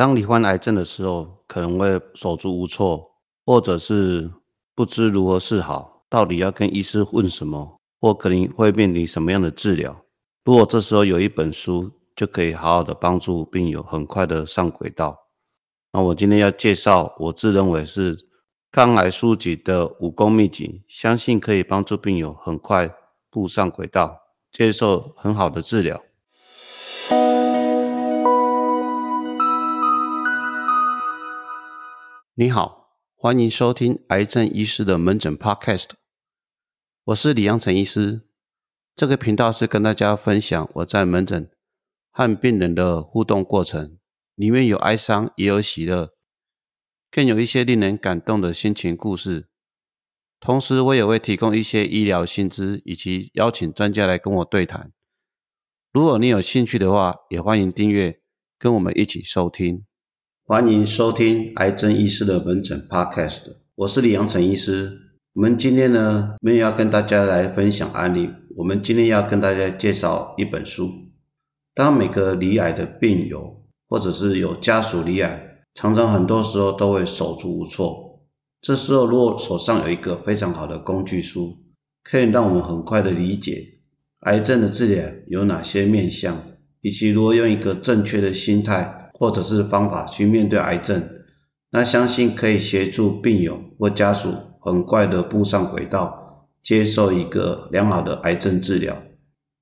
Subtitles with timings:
[0.00, 4.30] 当罹患癌症的时候，可能会手足无措，或者是
[4.74, 9.94] 不知如何是好，到底要跟医师问什么，或可能会面临什么样的治疗。
[10.46, 15.14] 如果这时候有一本书，就可以好好的帮助病友很快的上轨道。
[15.92, 18.16] 那我今天要介绍，我自认为是
[18.72, 22.90] 抗癌书籍的武功秘籍，相信可以帮助病友很快
[23.28, 24.18] 步上轨道，
[24.50, 26.02] 接受很好的治疗。
[32.40, 35.90] 你好，欢迎收听癌症医师的门诊 Podcast。
[37.04, 38.22] 我是李阳成医师。
[38.96, 41.50] 这个频道是跟大家分享我在门诊
[42.10, 43.98] 和病人的互动过程，
[44.36, 46.14] 里面有哀伤，也有喜乐，
[47.10, 49.50] 更有一些令人感动的心情故事。
[50.40, 54.90] 同时，我也会提供一些医疗薪资，以及邀请专家来跟我对谈。
[55.92, 58.22] 如果你有兴趣的话，也欢迎订阅，
[58.58, 59.84] 跟我们一起收听。
[60.50, 63.42] 欢迎收听癌症医师的门诊 Podcast，
[63.76, 64.98] 我是李阳成医师。
[65.34, 70.90] 我们今天呢，没有要跟大家来分享案例，我们今天要跟大家介绍一本书。
[71.72, 75.40] 当每个罹癌的病友，或者是有家属罹癌，
[75.76, 78.20] 常常很多时候都会手足无措。
[78.60, 81.58] 这时候，如果手上有一个非常好的工具书，
[82.02, 83.64] 可以让我们很快的理解
[84.22, 86.36] 癌症的治疗有哪些面向，
[86.80, 88.96] 以及如何用一个正确的心态。
[89.20, 91.06] 或者是方法去面对癌症，
[91.72, 94.32] 那相信可以协助病友或家属
[94.62, 98.96] 很快的步上轨道，接受一个良好的癌症治疗。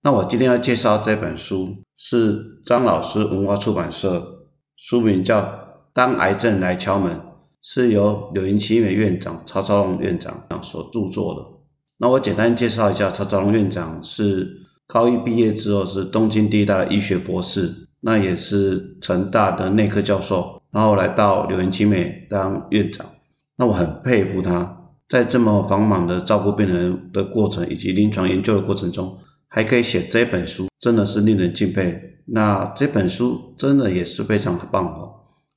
[0.04, 5.42] 那我今天要介绍这本书是张老师文化出版社，书名叫
[5.92, 7.16] 《当癌症来敲门》，
[7.60, 11.40] 是由柳云奇美院长曹超龙院长所著作的。
[11.98, 17.87] 那我简单介绍一下，曹超龙院长是高一毕业之后是东京第一大的医学博士。
[18.00, 23.06] 那也是成大的内科教授，然后来到柳岩青美当院长。
[23.56, 32.00] 那我很佩服他，在这么繁忙的照顾病人的过程以及临床研究的过程中，还可以写这本书，真的是令人敬佩。
[32.26, 35.10] 那这本书真的也是非常的棒哦。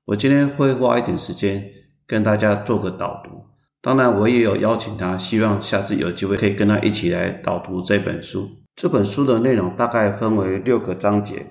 [0.06, 1.64] 我今天会花一点时间
[2.08, 3.44] 跟大家做个导读，
[3.82, 8.50] 当然我也有邀请他，希望下次有机会可以跟他一起来导读这本书。
[8.76, 11.46] 这本书的内容大概分为六个章节。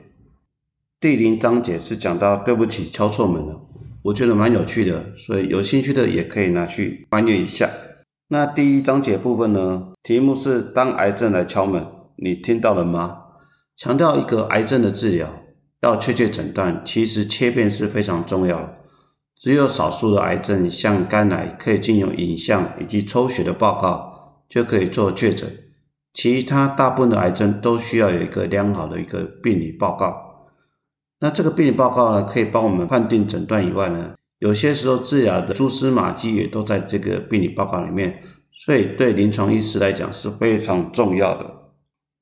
[1.01, 3.59] 第零章节是讲到对不起敲错门了，
[4.03, 7.71] 我觉得蛮有趣的，所以有兴趣的也可以拿去翻阅一下。
[8.29, 13.17] 那第一章节部分呢，题目是当癌症来敲门，你听到了吗？
[13.79, 15.27] 强调一个癌症的治疗
[15.81, 18.75] 要确切诊断，其实切片是非常重要。
[19.39, 25.49] 只有少数的癌症，像肝癌，可以经由影像以及抽血的报告就可以做确诊，
[26.13, 30.27] 其他大部分的癌症都需要有一个良好的一个病理报告。
[31.21, 41.45] 那这个病理报告呢，可以帮我们判定诊断以外呢，有些时候治疗的蛛丝马迹也都在这个病理报告里面，所以对临床医师来讲是非常重要的。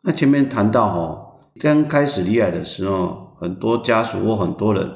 [0.03, 4.91] 那前面谈到哦，刚开始离癌的时候，很多家属或很多人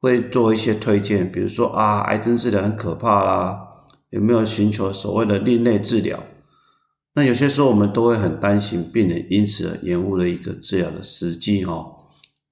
[0.00, 3.58] 会做一些推荐，比如说啊，癌症治疗很可怕啦，
[4.10, 6.18] 有没有寻求所谓的另类治疗？
[7.14, 11.95] 那有些时候我们都会很担心病人因此而延误了一个治疗的时机哦。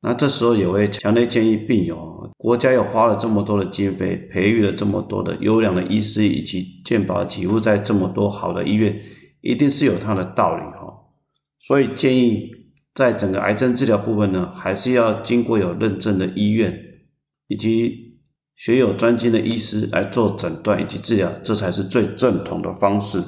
[0.06, 9.00] 那这时候也会强烈建议病友，国家又花了这么多的经费，培育了这么多的优良的医师以及健保几乎在这么多好的医院，
[9.40, 10.92] 一定是有它的道理哈。
[11.58, 12.50] 所以建议
[12.94, 16.78] 在整个癌症治疗部分呢，还是要经过有认证的医院
[17.48, 18.18] 以及
[18.54, 23.22] 学有专精的医师来做诊断以及治疗，这才是最正统的方式。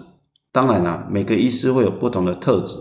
[0.53, 2.75] 当然啦，每个医师会有不同的特质，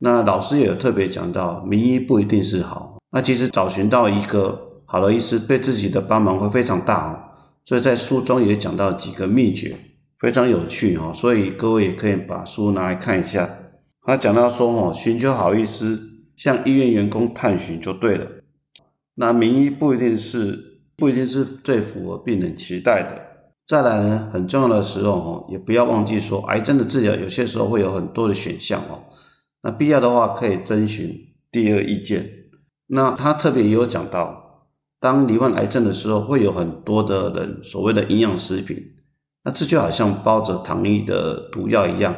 [0.00, 2.89] 那老师也有特别讲到，名医不一定是好。
[3.12, 7.18] 那其实找寻到一个好的医师，对自己的帮忙会非常大哦。
[7.64, 9.76] 所以在书中也讲到几个秘诀，
[10.18, 11.12] 非常有趣哦。
[11.14, 13.48] 所以各位也可以把书拿来看一下。
[14.02, 15.98] 他讲到说哦，寻求好医师，
[16.36, 18.26] 向医院员工探寻就对了。
[19.16, 23.20] 那名医不一定是不一定是最符合病人期待的。
[23.66, 29.04] 再来呢，很重要的时候哦，也不要忘记说，癌症的治疗有些时候会有很多的选项哦。
[29.62, 31.14] 那必要的话可以征询
[31.52, 32.39] 第二意见。
[32.92, 34.66] 那他特别也有讲到，
[34.98, 38.76] 当罹患癌症的时候，会有很多的人所谓的营养食品，
[39.44, 42.14] 那这就好像包着糖衣的毒药一样。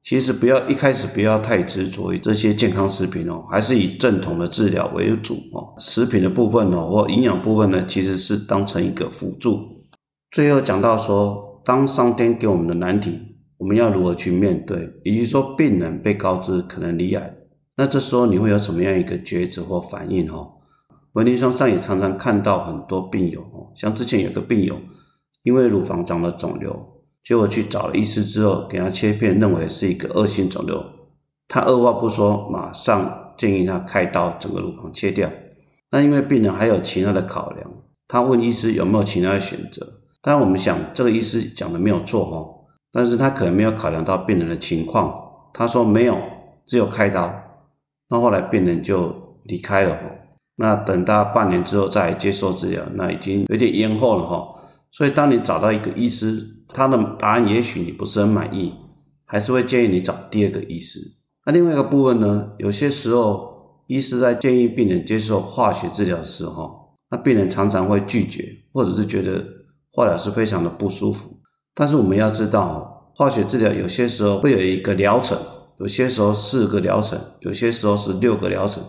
[0.00, 5.74] 其实不要一开始不要太执着于这些健康食品哦，还是以正统的治疗为主哦。
[5.78, 9.84] 食品的部分哦，或营养部分呢，其实是当成一个辅助。
[10.30, 13.18] 最后讲到说，当上天给我们的难题，
[13.58, 14.88] 我们要如何去面对？
[15.04, 17.34] 以及说，病人被告知可能罹癌。
[17.80, 20.28] 那这时候你会有什么样一个抉择或反应？
[20.28, 20.44] 哈，
[21.12, 24.76] 我临床上也常常看到很多病友哦，像之前有个病友，
[25.44, 26.76] 因为乳房长了肿瘤，
[27.22, 30.84] 结果去找了医师之后，给他切片，认为是一个恶性肿瘤，
[31.46, 35.30] 他二话不说，马上建议他开刀，整个乳房切掉。
[35.92, 37.70] 那因为病人还有其他的考量，
[38.08, 39.86] 他问医师有没有其他的选择。
[40.20, 45.14] 当然，我们想这个医师讲的没有错哦，但是他可能没有考量到病人的情况。
[45.54, 46.18] 他说没有，
[46.66, 47.32] 只有开刀。
[48.10, 49.14] 那后来病人就
[49.44, 50.10] 离开了哦。
[50.56, 54.46] 那等到半年之后再接受治疗，那已经有点延后了哈。
[54.90, 58.74] 所以当你找到一个医师，他的答案也许你不是很满意，
[59.24, 61.00] 还是会建议你找第二个医师。
[61.46, 63.48] 那另外一个部分呢，有些时候。
[63.88, 66.70] 医师在建议病人接受化学治疗时，哈，
[67.10, 69.42] 那病人常常会拒绝，或者是觉得
[69.92, 71.40] 化疗是非常的不舒服。
[71.74, 75.38] 但是我们要知道，化学治疗有些时候会有一个疗程，
[75.78, 78.82] 有些时候四个疗程，有些时候是六个疗程。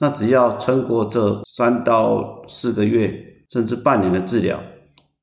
[0.00, 4.60] 那只要撑过这三到四个月，甚至半年的治疗，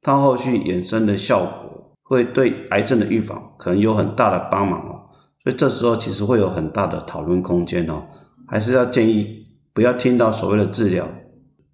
[0.02, 5.10] 它后续衍生的效果会对癌症的预防可能有很大的帮忙哦。
[5.44, 8.04] 所以这时候其实会有很大的讨论空间哦。
[8.48, 11.08] 还是要建议不要听到所谓的治疗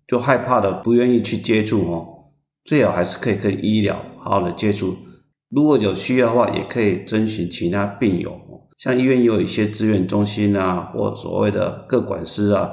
[0.08, 2.08] 就害怕的不愿意去接触哦，
[2.64, 4.96] 最好还是可以跟医疗好好的接触。
[5.50, 8.40] 如果有需要的话，也可以征询其他病友，
[8.82, 12.72] 像医院也有一些资源中心啊，或所谓的各管师啊，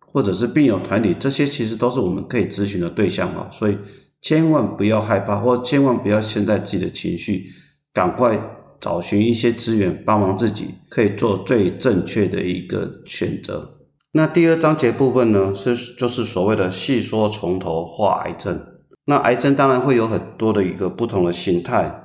[0.00, 3.48] 或者是病友团体，这些其实都是我们可以咨询的对象啊。
[3.52, 3.76] 所以
[4.22, 7.46] 千万不要害怕，或千万不要陷在自己的情绪，
[7.92, 8.40] 赶快。
[8.80, 13.78] 找寻一些资源帮忙自己，可以做最正确的一个选择。
[14.12, 18.60] 那第二章节部分呢，是就是所谓的细说从头化癌症。
[19.06, 22.03] 那癌症当然会有很多的一个不同的形态，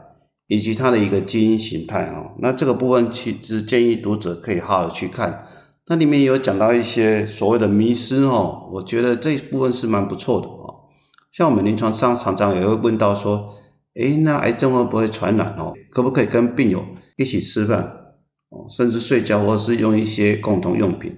[0.50, 2.26] 以及它的一个基因形态啊。
[2.40, 5.48] 那这个部分其实建议读者可以好好去看。
[5.88, 10.90] 那里面有讲到一些所谓的迷失哦，我觉得这一部分是蛮不错的哦。
[11.32, 13.56] 像我们临床上常常也会问到说。
[13.96, 15.74] 诶，那癌症会不会传染哦？
[15.90, 16.86] 可不可以跟病友
[17.18, 17.82] 一起吃饭
[18.50, 21.18] 哦，甚至睡觉，或者是用一些共同用品？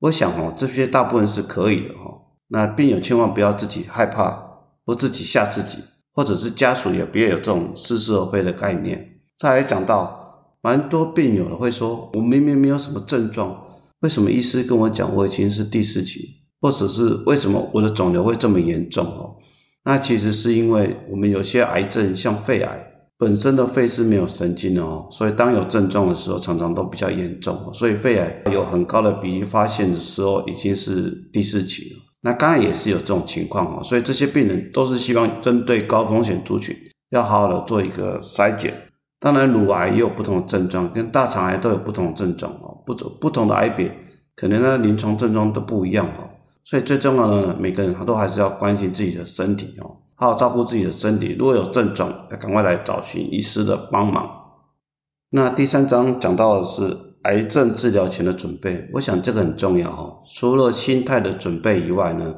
[0.00, 2.10] 我想哦，这些大部分是可以的哈。
[2.48, 4.36] 那病友千万不要自己害怕
[4.84, 5.78] 或自己吓自己，
[6.14, 9.20] 或者是家属也别有这种似是而非的概念。
[9.38, 13.58] 再来讲到，蛮多病友的会说，我明明没有什么症状，
[14.00, 16.28] 为什么医师跟我讲我已经是第四期，
[16.60, 19.36] 或者是为什么我的肿瘤会这么严重哦？
[19.84, 22.86] 那其实是因为我们有些癌症，像肺癌
[23.16, 27.72] 本身的肺是没有神经的哦，所以当有症状的时候，常常都比较严重。
[27.72, 31.99] 所以肺癌有很高的比例发现的时候，已经是第四期了。
[32.22, 36.76] 那刚才也是有这种情况哦，所以这些病人都是希望针对高风险族群，
[37.10, 38.72] 要好好的做一个筛检。
[39.18, 43.94] 当然，乳癌也有不同的症状，跟大肠癌都有不同的症状哦，不不同的癌别，
[44.34, 46.28] 可能呢临床症状都不一样哦。
[46.64, 51.34] 所以最重要的呢，每个人他都还是要关心自己的身体哦，好好照顾自己的身体。
[51.38, 54.28] 如果有症状，要赶快来找寻医师的帮忙。
[55.30, 60.22] 那第三章讲到的是癌症治疗前的准备，我想这个很重要哈。
[60.34, 62.34] 除了心态的准备以外呢，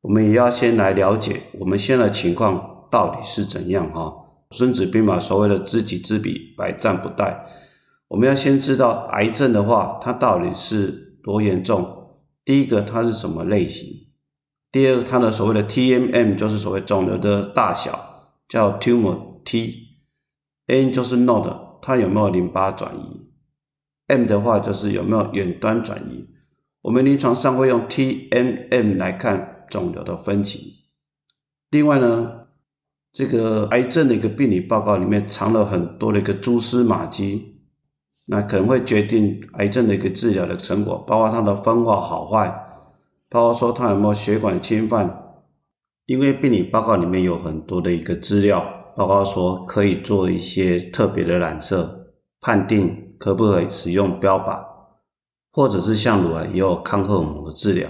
[0.00, 4.12] 我们也要先来了解我们现在的情况到底是怎样哈。
[4.50, 7.36] 孙子兵法所谓的知己知彼，百战不殆。
[8.08, 11.86] 我们要先知道癌症的话，它到底是多严重。
[12.44, 13.88] 第一个，它是什么类型？
[14.70, 23.23] 第二个，它的所谓的 TMM 就是所谓肿瘤的大小，叫 tumor T，N 就是 node，它有没有淋巴转移
[24.06, 26.28] ？M 的话就是有没有远端转移。
[26.82, 30.60] 我们临床上会用 TMM 来看肿瘤的分型。
[31.70, 32.46] 另外呢，
[33.12, 37.52] 这个癌症的一个病理报告里面藏了很多的一个蛛丝马迹。
[38.26, 42.48] 那可能会决定癌症的一个治疗的成果，包括它的分化好坏，
[43.28, 45.22] 包括说它有没有血管侵犯。
[46.06, 48.64] 因为病理报告里面有很多的一个资料，
[48.96, 54.62] 包括说可以做一些特别的染色判定，可不可以使用标靶，
[55.50, 57.88] 或者是像乳癌也有抗荷尔蒙的治疗，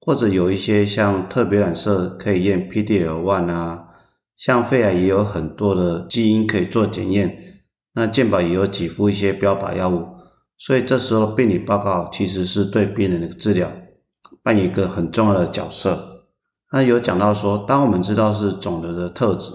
[0.00, 3.88] 或者有一些像特别染色可以验 PDL1 啊，
[4.36, 7.64] 像肺癌也有很多的基因可以做检验。
[7.94, 10.06] 那健保也有给付一些标靶药物，
[10.56, 13.68] 所以这时候病理报告其实是对病人的治疗
[14.44, 16.28] 扮演一个很重要的角色。
[16.70, 19.50] 那有讲到说，当我们知道是肿瘤的特质、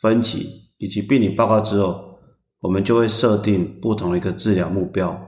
[0.00, 2.05] 分期以及病理报告之后，
[2.66, 5.18] 我们就会设定不同的一个治疗目标。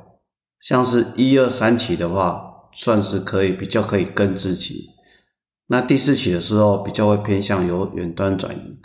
[0.60, 4.90] 像是一二三期的话，算是可以比较可以根治期。
[5.68, 8.76] 那第四期的时候，比较会偏向由远端转移，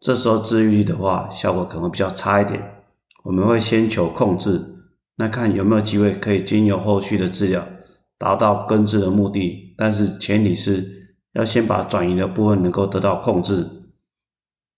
[0.00, 2.82] 这时候治愈率的话，效果可能会比较差一点。
[3.24, 4.64] 我们会先求控制，
[5.16, 7.66] 那看有没有机会可以经由后续的治疗
[8.16, 13.68] 达到根治的目的，但是前提是要先把转移的部分能够得到控制。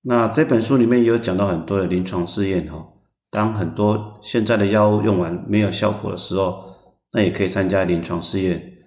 [0.04, 2.84] 那这本书里面有讲到很多的临床试验哈，
[3.32, 6.64] 当很多现在的药物用完没有效果的时候，
[7.12, 8.84] 那也可以参加临床试验。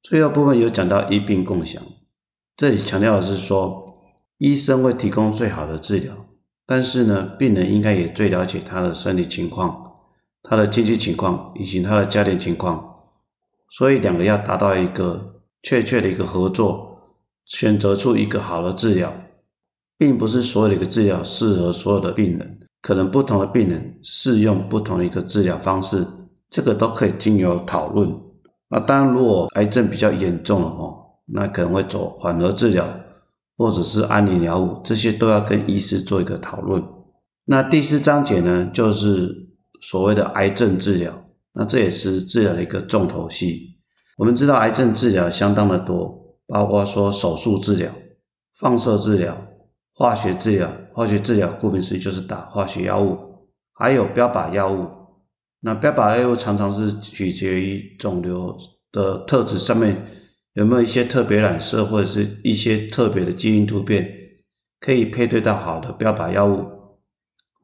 [0.00, 1.82] 最后部分有讲到医病共享，
[2.56, 3.98] 这里强调的是说，
[4.38, 6.14] 医生会提供最好的治疗，
[6.66, 9.92] 但是呢，病人应该也最了解他的生理情况、
[10.42, 13.02] 他的经济情况以及他的家庭情况，
[13.68, 19.12] 所以两个要达到一个确切的一个合作，选择出一个好的治疗。
[19.98, 26.06] 并不是所有的一个治疗适合所有的病人，可能不同的病人适用不同的一个治疗方式，
[26.48, 28.10] 这个都可以经由讨论。
[28.68, 30.96] 那当然，如果癌症比较严重了哦，
[31.26, 32.86] 那可能会走缓和治疗，
[33.56, 36.82] 或者是安宁疗物，这些都要跟医师做一个讨论。
[37.44, 39.48] 那第四章节呢，就是
[39.82, 41.12] 所谓的癌症治疗，
[41.52, 43.76] 那这也是治疗的一个重头戏。
[44.16, 47.90] 我们知道癌症治疗相当的多，包括说手术治疗、
[48.58, 49.36] 放射治疗。
[50.00, 53.18] 化学治疗，化学治疗顾名思义就是打化学药物，
[53.74, 54.88] 还有标靶药物。
[55.60, 58.56] 那标靶药物常常是取决于肿瘤
[58.92, 59.94] 的特质上面
[60.54, 64.10] 有没有一些特别染色或者是一些特别的基因突变，
[64.80, 66.64] 可以配对到好的标靶药物。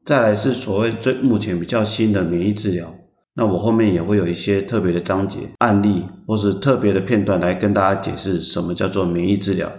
[0.04, 2.94] 再来是所谓最目前比较新的免疫治疗，
[3.32, 9.72] 那我后面也会有一些特别的章节案例或是特别的片段来跟大家解释什么叫做免疫治疗。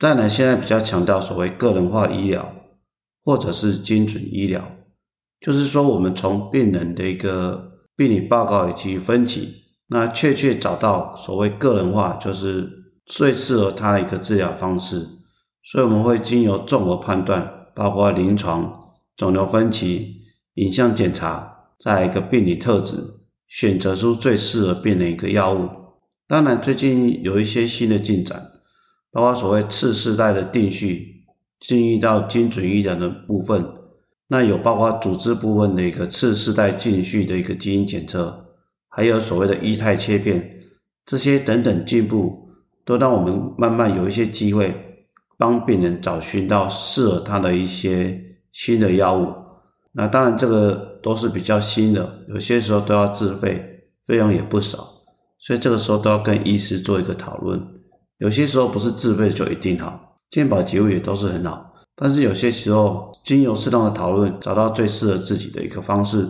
[0.00, 2.54] 再呢，现在比较强调所谓个人化医疗，
[3.22, 4.64] 或者是精准医疗，
[5.42, 12.66] 就是说我们从病人的一个病理报告以及分析，那确切找到所谓个人化，就是
[13.04, 15.06] 最适合他的一个治疗方式。
[15.62, 20.22] 所以我们会经由综合判断，包括临床、肿瘤分期、
[20.54, 22.96] 影像检查，在一个病理特质，
[23.48, 25.68] 选择出最适合病人一个药物。
[26.26, 28.46] 当然，最近有一些新的进展。
[29.12, 31.24] 包括所谓次世代的定序，
[31.58, 33.64] 进入到精准医疗的部分，
[34.28, 38.46] 那有包括组织部分的一个次世代定序的一个基因检测，
[38.88, 40.60] 还有所谓的异态切片，
[41.04, 42.50] 这些等等进步，
[42.84, 44.72] 都让我们慢慢有一些机会，
[45.36, 48.18] 帮病人找寻到适合他的一些
[48.52, 49.34] 新的药物。
[49.92, 54.78] 那当然这个都是比较新的，有些时候都要自费，费用也不少，
[55.40, 57.60] 所以这个时候都要跟医师做一个讨论。
[58.20, 59.98] 有些时候不是自费就一定好，
[60.30, 66.28] 健保结务也都是很好，但是有些时候经由适当的讨论，找到最适合自己的一个方式。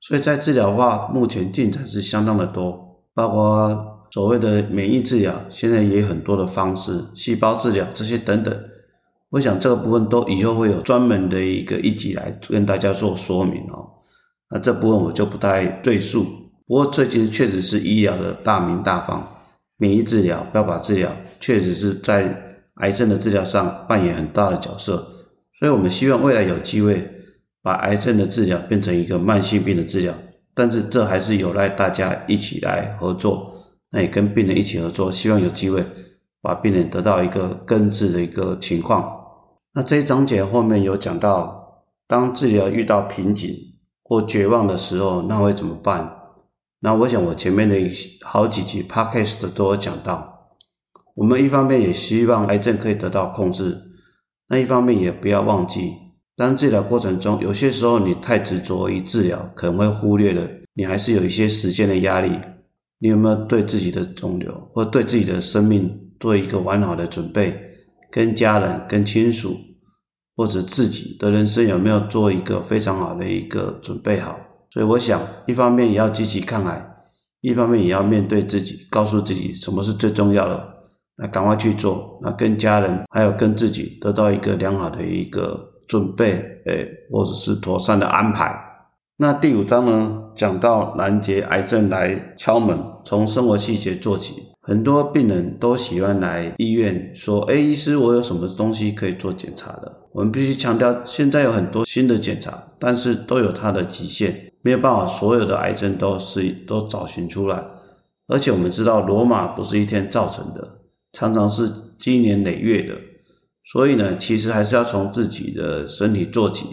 [0.00, 2.78] 所以在治疗的话，目前进展是相当的多，
[3.12, 8.56] 包括所谓的免疫治疗，现在也有很多的方式，细胞治疗这些等等。
[9.30, 13.88] 我想这个部分都以后会有专门的一个一集来跟大家做说明哦。
[14.50, 16.24] 那这部分我就不太赘述。
[16.68, 19.26] 不过最近确实是医疗的大名大放。
[19.76, 21.10] 免疫治疗、标靶治疗
[21.40, 24.96] 确实是在癌症的治疗上扮演很大的角色，
[25.58, 27.06] 所以我们希望未来有机会
[27.62, 30.14] 把癌症的治疗变成一个慢性病的治疗，
[30.54, 33.52] 但是这还是有赖大家一起来合作，
[33.90, 35.84] 那也跟病人一起合作，希望有机会
[36.40, 39.08] 把病人得到一个根治的一个情况。
[39.74, 43.54] 那这一章节后面有讲到，当治疗遇到瓶颈
[44.02, 46.10] 或绝望的时候，那会怎么办？
[46.84, 47.76] 那我想，我前面的
[48.22, 50.48] 好几集 podcast 都有讲到，
[51.14, 53.80] 我们一方面也希望癌症可以得到控制，
[54.48, 55.92] 那一方面也不要忘记，
[56.36, 60.42] 当治疗过程中，有些时候你太执着于治疗，可能会忽略了
[60.74, 62.36] 你还是有一些时间的压力。
[62.98, 67.56] 你有没有对自己的肿瘤或对自己的生命做一个完好的准备？
[68.10, 69.56] 跟家人、跟亲属
[70.36, 74.36] 或者自己的人生有没有做一个非常好的一个准备好？
[74.72, 76.82] 所以我想，一方面也要积极抗癌，
[77.42, 80.66] 一方面也要面对自己，告诉自己什么是最重要的，
[81.18, 82.18] 那赶快去做。
[82.22, 86.32] 那跟家人还有跟自己得到一个良好的一个准备，
[86.64, 88.58] 诶，或者是妥善的安排。
[89.18, 94.34] 那第五章呢，讲到拦截癌症来敲门，从生活细节做起。
[94.62, 107.62] 很多病人都喜欢来医院说：“哎，医师，我有什么东西可以做检查的？”我们必须强调，现在有很多新的检查，但是都有它的极限，没有办法所有的癌症都是都找寻出来。
[108.28, 110.80] 而且我们知道，罗马不是一天造成的，
[111.12, 112.94] 常常是积年累月的。
[113.64, 116.66] 所以呢，其实还是要从自己的身体做起，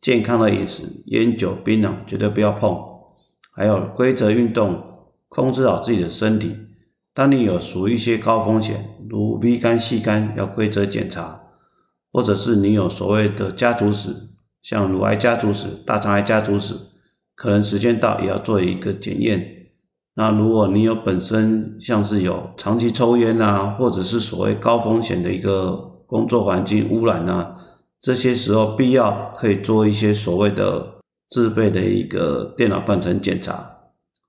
[0.00, 2.78] 健康的饮食，烟酒槟榔绝对不要碰，
[3.52, 4.82] 还有规则运动，
[5.28, 6.54] 控制好自己的身体。
[7.12, 11.38] 当你有属于一些高风险，如 B 肝、C 肝，要规则检查。
[12.12, 14.12] 或者是你有所谓的家族史，
[14.62, 16.74] 像乳癌家族史、大肠癌家族史，
[17.40, 19.42] 可能时间到也要做一个检验。
[20.14, 25.72] 那如果你有本身像是有长期抽烟啊，或者是所谓高风险的一个
[26.06, 27.56] 工作环境污染啊，
[28.02, 30.86] 这些时候必要可以做一些所谓的
[31.30, 33.74] 自备的一个电脑断层检查。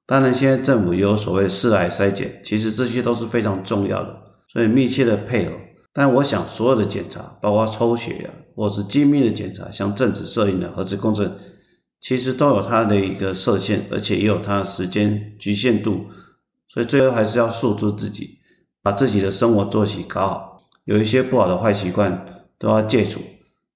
[0.08, 4.16] 当然，现在政府也有所谓四癌筛检，其实这些都是非常重要的，
[4.54, 5.52] 所以密切的配合。
[5.94, 11.30] 但我想，所有的检查，包括抽血啊，或是精密的检查，像正子摄影的核磁共振。
[12.02, 16.08] 其实都有它的一个设限，而且也有它的时间局限度，
[16.68, 18.40] 所以最后还是要束住自己，
[18.82, 22.26] 把自己的生活作息搞好，有一些不好的坏习惯
[22.58, 23.22] 都要戒除，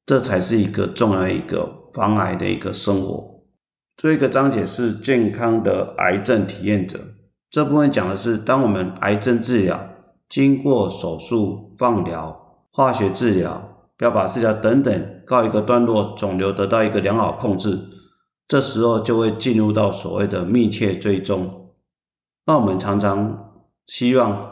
[0.07, 3.43] 这才是一个重要的一个防癌的一个生活。
[3.95, 6.99] 最后一个章节是健康的癌症体验者，
[7.51, 9.87] 这部分讲的是当我们癌症治疗
[10.27, 17.77] 经过手术、放疗、化学治疗、标靶治疗等等告一个段落，肿瘤得到一个良好控制。
[18.47, 21.71] 这时候就会进入到所谓的密切追踪。
[22.45, 23.53] 那我们常常
[23.87, 24.51] 希望，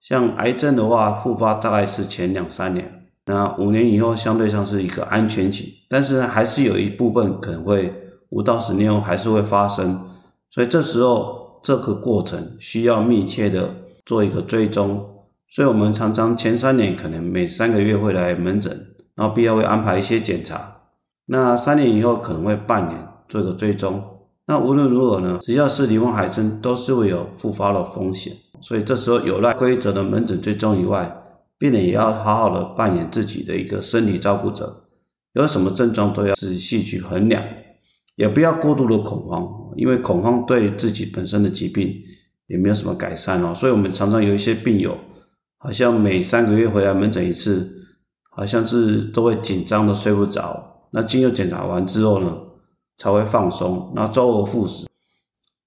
[0.00, 5.84] 像癌症的话，复发大概是前两三年，那五年以后相对上是一个安全期。
[5.90, 7.92] 但是还是有一部分可能会
[8.30, 10.08] 五到十年后还是会发生，
[10.50, 13.74] 所以这时候这个过程需要密切的
[14.06, 15.10] 做一个追踪。
[15.48, 20.78] 所以我们常常前三年可能每三个月会来门诊，然后必要会安排一些检查。
[21.26, 23.13] 那三年以后可能会半年。
[23.34, 24.00] 做一个追踪，
[24.46, 28.32] 那无论如何呢，只要是罹患海参，都是会有复发的风险。
[28.60, 31.12] 所以这时候有赖规则的门诊追踪以外，
[31.58, 34.84] 病人也要好好的扮演自己的一个身体照顾者，
[35.32, 37.42] 有什么症状都要仔细去衡量，
[38.14, 39.44] 也不要过度的恐慌，
[39.76, 41.92] 因为恐慌对自己本身的疾病
[42.46, 43.52] 也没有什么改善哦。
[43.52, 44.96] 所以我们常常有一些病友，
[45.58, 47.68] 好像每三个月回来门诊一次，
[48.30, 50.86] 好像是都会紧张的睡不着。
[50.92, 52.32] 那经过检查完之后呢？
[52.98, 54.86] 才会放松，那周而复始。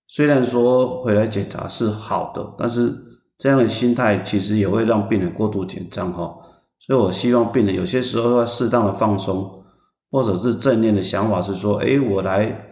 [0.08, 2.94] 虽然说回来检查是好的，但是
[3.38, 6.34] 这样的心态其实也会让病人过度紧张哈。
[6.80, 9.64] 所以我希望病人有些时候要适当的放松，
[10.10, 12.66] 或者是正念的想法是说：哎，我来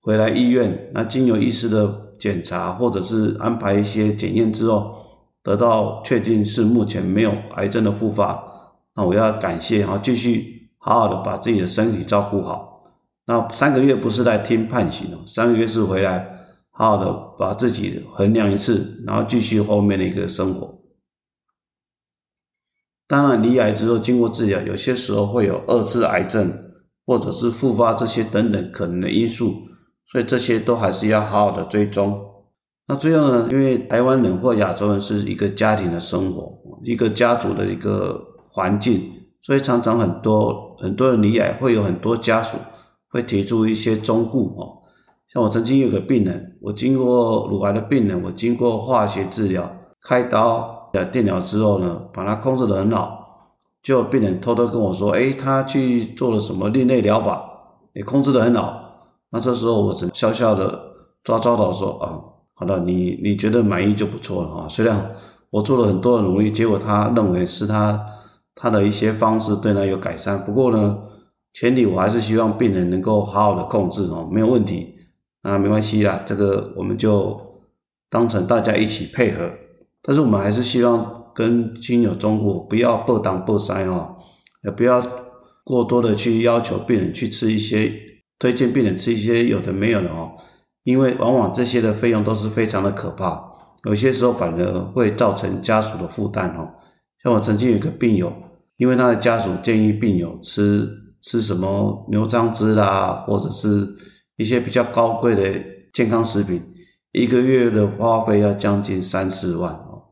[0.00, 4.94] 回来医院，那经由医师的检查，或者是安排一些检验之后，
[5.42, 8.42] 得到确定是目前没有癌症的复发，
[8.96, 12.79] 那我要感谢然后，继续好好的把自己的身体照顾好。
[13.30, 16.28] 那三个月不是来听判刑哦，三个月是回来
[16.72, 20.80] 好好的把自己衡量一次，然后继续后面的一个生活。
[23.06, 26.52] 当然，离癌之后经过治疗，有些时候会有二次癌症
[27.06, 29.52] 或者是复发这些等等可能的因素，
[30.10, 32.20] 所以这些都还是要好好的追踪。
[32.88, 39.00] 那最后呢，因为台湾人或亚洲人是一个家庭的生活，一个家族的一个环境，
[39.42, 42.58] 所以常常很多很多人离癌会有很多家属。
[43.10, 44.78] 会提出一些忠固哦，
[45.32, 49.68] 像我曾经有个病人，我经过乳癌的病人，我经过化学治疗、
[50.02, 57.42] 开刀、电疗之后呢，把它控制得很好，就病人偷偷跟我说，哎，他去做了什么另类疗法，
[57.94, 58.80] 也控制得很好。
[59.30, 60.80] 那这时候我只笑笑的
[61.24, 62.14] 抓抓到说，啊，
[62.54, 64.68] 好的，你你觉得满意就不错了啊。
[64.68, 65.10] 虽然
[65.50, 68.00] 我做了很多的努力，结果他认为是他
[68.54, 70.96] 他的一些方式对他有改善，不过呢。
[71.52, 74.94] 前提我还是希望病人能够好好的控制哦，没有问题，
[75.42, 77.38] 那没关系啦，这个我们就
[78.08, 79.50] 当成大家一起配合。
[80.00, 84.16] 但是我们还是希望跟亲友中国不要不当不塞哦，
[84.62, 85.04] 也不要
[85.64, 87.92] 过多的去要求病人去吃一些，
[88.38, 90.30] 推荐病人吃一些有的没有的哦，
[90.84, 93.42] 因为往往这些的费用都是非常的可怕，
[93.84, 96.68] 有些时候反而会造成家属的负担哦。
[97.24, 98.32] 像我曾经有个病友，
[98.76, 100.88] 因为他的家属建议病友吃。
[101.22, 103.86] 吃什么牛樟汁啦，或者是
[104.36, 105.60] 一些比较高贵的
[105.92, 106.62] 健康食品，
[107.12, 110.02] 一个月的花费要将近三四万哦。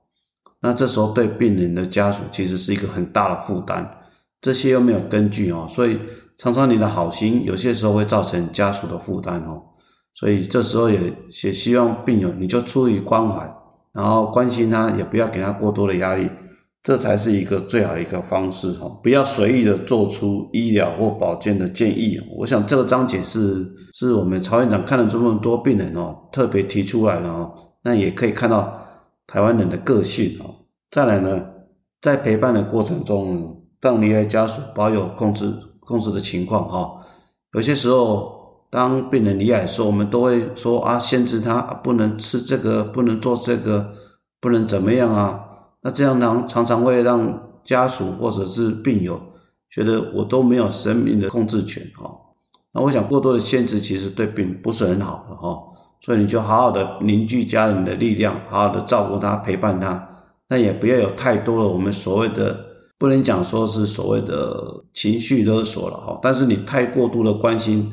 [0.61, 3.89] 那这时候对病人的家属其实是一个很大的负担，
[4.41, 5.99] 这些又没有根据哦，所以
[6.37, 9.63] 常常你的好心有些时候会造成家属的负担哦。
[10.15, 11.01] 所以这时候也
[11.45, 13.49] 也希望病友你就出于关怀，
[13.93, 16.29] 然后关心他，也不要给他过多的压力。
[16.89, 22.19] 这才是一个最好的一个方式哈，不要随意的做出医疗或保健的建议。
[22.39, 27.53] 我想这个章节是是我们曹院长看了这么多病人哦，特别提出来了哦。
[27.83, 28.73] 那也可以看到
[29.27, 30.49] 台湾人的个性哦。
[30.91, 31.39] 再来呢，
[32.01, 36.91] 在陪伴的过程中，让离开家属保有控制控制的情况哈。
[37.53, 43.93] 有些时候，当病人离癌的时候，我们都会说啊，限制他不能吃这个，不能做这个，
[44.41, 45.45] 不能怎么样啊。
[45.89, 49.19] 那这样呢，常常会让家属或者是病友
[49.71, 52.15] 觉得我都没有生命的控制权哈。
[52.75, 55.59] 那我想过多的限制其实对病不是很好的哈。
[56.03, 60.07] 所以你就好好的凝聚家人的力量，好好的照顾他，陪伴他。
[60.51, 62.55] 那也不要有太多的我们所谓的，
[62.99, 66.19] 不能讲说是所谓的情绪勒索了哈。
[66.21, 67.91] 但是你太过度的关心，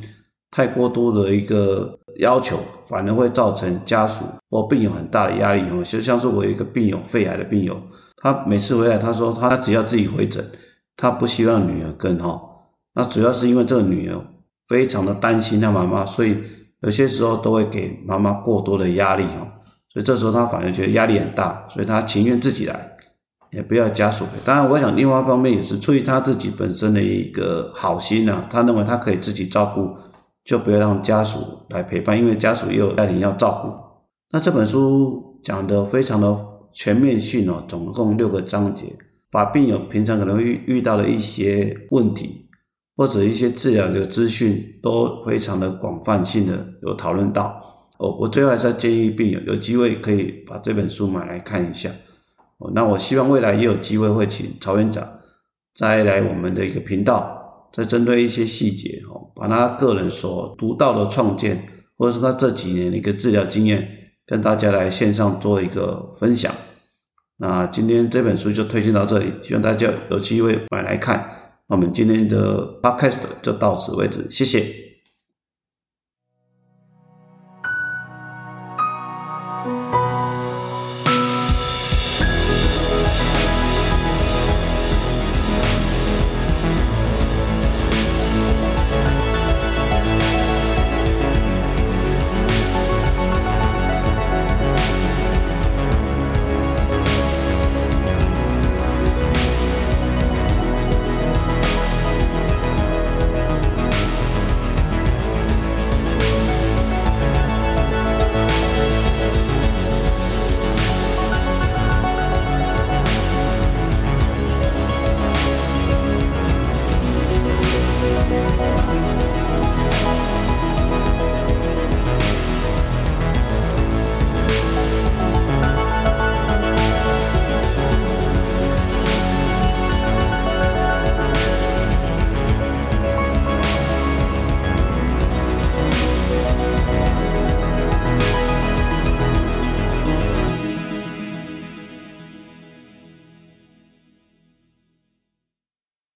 [0.52, 5.84] 太过度的一个要求，反而会造成家属或病友很大的压力哦。
[5.84, 7.80] 就像是我有一个病友，肺癌的病友，
[8.18, 10.44] 他每次回来，他说他只要自己回诊，
[10.96, 12.40] 他不希望女儿跟哈。
[12.94, 14.20] 那主要是因为这个女儿
[14.68, 16.38] 非常的担心他妈妈，所以
[16.82, 19.48] 有些时候都会给妈妈过多的压力哦。
[19.92, 22.98] 所以这时候他反而觉得压力很大，所以他情愿自己来，
[23.52, 24.32] 也不要家属陪。
[24.44, 29.96] 当然，我想另外一方面也是出于他自己本身的一个好心啊，他认为他可以自己照顾，
[30.46, 33.74] 就不要让家属来陪伴，因为家属也有家庭要照顾。
[34.32, 36.38] 那这本书讲的非常的
[36.72, 38.86] 全面性哦，总共六个章节，
[39.32, 42.48] 把病友平常可能遇遇到的一些问题，
[42.96, 47.62] 或者一些治疗的资讯，都非常的广泛性的有讨论到。
[47.98, 51.90] 哦，我最后还是要建议病友有机会可以把这本书买来看一下。
[52.60, 55.04] 哦，那我希望未来也有机会会请曹院长
[55.74, 57.35] 再来我们的一个频道，
[57.76, 63.86] 再针对一些细节哦，把他个人所独到的创建，或者是他这几年的一个治疗经验，
[64.26, 66.50] 跟大家来线上做一个分享。
[67.38, 71.30] 那今天这本书就推荐到这里，希望大家有机会买来看。
[71.68, 74.85] 那我们今天的 podcast 就到此为止，谢谢。